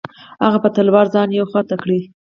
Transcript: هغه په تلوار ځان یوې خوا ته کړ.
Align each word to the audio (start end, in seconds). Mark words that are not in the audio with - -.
هغه 0.45 0.59
په 0.63 0.69
تلوار 0.75 1.05
ځان 1.13 1.29
یوې 1.37 1.49
خوا 1.49 1.61
ته 1.69 1.75
کړ. 1.83 1.87